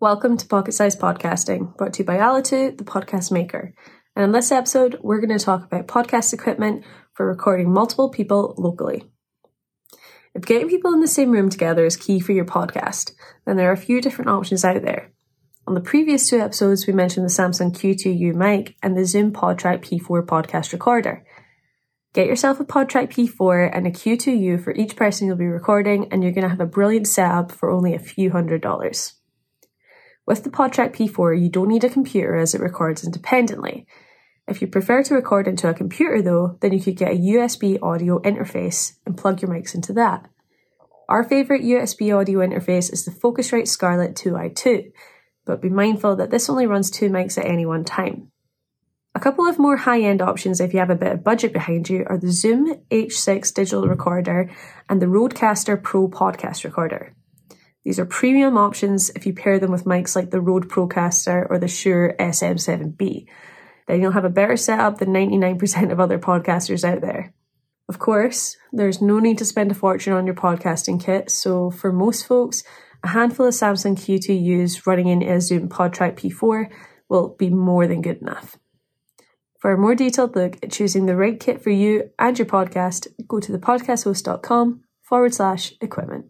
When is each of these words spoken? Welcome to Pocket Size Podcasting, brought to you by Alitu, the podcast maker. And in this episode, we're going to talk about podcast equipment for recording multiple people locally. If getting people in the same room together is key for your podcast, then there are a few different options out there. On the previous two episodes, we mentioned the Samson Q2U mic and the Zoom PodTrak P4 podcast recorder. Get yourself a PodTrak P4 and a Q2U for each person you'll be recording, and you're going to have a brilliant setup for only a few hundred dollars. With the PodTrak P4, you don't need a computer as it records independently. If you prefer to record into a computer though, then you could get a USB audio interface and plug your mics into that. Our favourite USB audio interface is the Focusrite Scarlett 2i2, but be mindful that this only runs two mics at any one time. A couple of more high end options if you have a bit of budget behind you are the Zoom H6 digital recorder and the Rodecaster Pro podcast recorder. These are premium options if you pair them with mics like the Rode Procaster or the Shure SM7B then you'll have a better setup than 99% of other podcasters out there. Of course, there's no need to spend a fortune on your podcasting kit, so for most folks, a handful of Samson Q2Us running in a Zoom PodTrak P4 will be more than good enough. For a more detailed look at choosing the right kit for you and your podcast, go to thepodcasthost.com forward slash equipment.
Welcome 0.00 0.36
to 0.36 0.46
Pocket 0.46 0.74
Size 0.74 0.94
Podcasting, 0.94 1.76
brought 1.76 1.94
to 1.94 2.04
you 2.04 2.04
by 2.04 2.18
Alitu, 2.18 2.78
the 2.78 2.84
podcast 2.84 3.32
maker. 3.32 3.74
And 4.14 4.24
in 4.24 4.30
this 4.30 4.52
episode, 4.52 4.96
we're 5.02 5.20
going 5.20 5.36
to 5.36 5.44
talk 5.44 5.64
about 5.64 5.88
podcast 5.88 6.32
equipment 6.32 6.84
for 7.14 7.26
recording 7.26 7.72
multiple 7.72 8.08
people 8.08 8.54
locally. 8.56 9.10
If 10.36 10.42
getting 10.42 10.68
people 10.68 10.92
in 10.92 11.00
the 11.00 11.08
same 11.08 11.32
room 11.32 11.50
together 11.50 11.84
is 11.84 11.96
key 11.96 12.20
for 12.20 12.30
your 12.30 12.44
podcast, 12.44 13.10
then 13.44 13.56
there 13.56 13.70
are 13.70 13.72
a 13.72 13.76
few 13.76 14.00
different 14.00 14.30
options 14.30 14.64
out 14.64 14.82
there. 14.82 15.10
On 15.66 15.74
the 15.74 15.80
previous 15.80 16.28
two 16.28 16.38
episodes, 16.38 16.86
we 16.86 16.92
mentioned 16.92 17.26
the 17.26 17.30
Samson 17.30 17.72
Q2U 17.72 18.36
mic 18.36 18.76
and 18.80 18.96
the 18.96 19.04
Zoom 19.04 19.32
PodTrak 19.32 19.80
P4 19.80 20.24
podcast 20.24 20.72
recorder. 20.72 21.24
Get 22.14 22.28
yourself 22.28 22.60
a 22.60 22.64
PodTrak 22.64 23.10
P4 23.10 23.76
and 23.76 23.84
a 23.84 23.90
Q2U 23.90 24.62
for 24.62 24.72
each 24.74 24.94
person 24.94 25.26
you'll 25.26 25.36
be 25.36 25.46
recording, 25.46 26.12
and 26.12 26.22
you're 26.22 26.30
going 26.30 26.44
to 26.44 26.50
have 26.50 26.60
a 26.60 26.66
brilliant 26.66 27.08
setup 27.08 27.50
for 27.50 27.68
only 27.68 27.96
a 27.96 27.98
few 27.98 28.30
hundred 28.30 28.62
dollars. 28.62 29.17
With 30.28 30.44
the 30.44 30.50
PodTrak 30.50 30.94
P4, 30.94 31.40
you 31.40 31.48
don't 31.48 31.70
need 31.70 31.84
a 31.84 31.88
computer 31.88 32.36
as 32.36 32.54
it 32.54 32.60
records 32.60 33.02
independently. 33.02 33.86
If 34.46 34.60
you 34.60 34.66
prefer 34.66 35.02
to 35.04 35.14
record 35.14 35.48
into 35.48 35.70
a 35.70 35.72
computer 35.72 36.20
though, 36.20 36.58
then 36.60 36.74
you 36.74 36.82
could 36.82 36.98
get 36.98 37.12
a 37.12 37.18
USB 37.18 37.82
audio 37.82 38.18
interface 38.18 38.98
and 39.06 39.16
plug 39.16 39.40
your 39.40 39.50
mics 39.50 39.74
into 39.74 39.94
that. 39.94 40.28
Our 41.08 41.24
favourite 41.24 41.62
USB 41.62 42.14
audio 42.14 42.40
interface 42.40 42.92
is 42.92 43.06
the 43.06 43.10
Focusrite 43.10 43.68
Scarlett 43.68 44.16
2i2, 44.16 44.92
but 45.46 45.62
be 45.62 45.70
mindful 45.70 46.16
that 46.16 46.30
this 46.30 46.50
only 46.50 46.66
runs 46.66 46.90
two 46.90 47.08
mics 47.08 47.38
at 47.38 47.46
any 47.46 47.64
one 47.64 47.86
time. 47.86 48.30
A 49.14 49.20
couple 49.20 49.48
of 49.48 49.58
more 49.58 49.78
high 49.78 50.02
end 50.02 50.20
options 50.20 50.60
if 50.60 50.74
you 50.74 50.80
have 50.80 50.90
a 50.90 50.94
bit 50.94 51.12
of 51.12 51.24
budget 51.24 51.54
behind 51.54 51.88
you 51.88 52.04
are 52.06 52.18
the 52.18 52.32
Zoom 52.32 52.74
H6 52.90 53.54
digital 53.54 53.88
recorder 53.88 54.50
and 54.90 55.00
the 55.00 55.06
Rodecaster 55.06 55.82
Pro 55.82 56.06
podcast 56.06 56.64
recorder. 56.64 57.14
These 57.84 57.98
are 57.98 58.06
premium 58.06 58.56
options 58.56 59.10
if 59.10 59.26
you 59.26 59.32
pair 59.32 59.58
them 59.58 59.70
with 59.70 59.84
mics 59.84 60.14
like 60.14 60.30
the 60.30 60.40
Rode 60.40 60.68
Procaster 60.68 61.46
or 61.48 61.58
the 61.58 61.68
Shure 61.68 62.14
SM7B 62.18 63.26
then 63.88 64.02
you'll 64.02 64.12
have 64.12 64.24
a 64.24 64.30
better 64.30 64.56
setup 64.56 64.98
than 64.98 65.08
99% 65.08 65.90
of 65.90 65.98
other 65.98 66.18
podcasters 66.18 66.84
out 66.84 67.00
there. 67.00 67.34
Of 67.88 67.98
course, 67.98 68.56
there's 68.70 69.00
no 69.00 69.18
need 69.18 69.38
to 69.38 69.46
spend 69.46 69.70
a 69.70 69.74
fortune 69.74 70.12
on 70.12 70.26
your 70.26 70.34
podcasting 70.34 71.02
kit, 71.02 71.30
so 71.30 71.70
for 71.70 71.90
most 71.90 72.26
folks, 72.26 72.62
a 73.02 73.08
handful 73.08 73.46
of 73.46 73.54
Samson 73.54 73.96
Q2Us 73.96 74.86
running 74.86 75.08
in 75.08 75.22
a 75.22 75.40
Zoom 75.40 75.70
PodTrak 75.70 76.18
P4 76.18 76.70
will 77.08 77.34
be 77.38 77.48
more 77.48 77.86
than 77.86 78.02
good 78.02 78.18
enough. 78.18 78.58
For 79.58 79.72
a 79.72 79.78
more 79.78 79.94
detailed 79.94 80.36
look 80.36 80.58
at 80.62 80.70
choosing 80.70 81.06
the 81.06 81.16
right 81.16 81.40
kit 81.40 81.62
for 81.62 81.70
you 81.70 82.10
and 82.18 82.38
your 82.38 82.46
podcast, 82.46 83.08
go 83.26 83.40
to 83.40 83.52
thepodcasthost.com 83.52 84.82
forward 85.02 85.34
slash 85.34 85.72
equipment. 85.80 86.26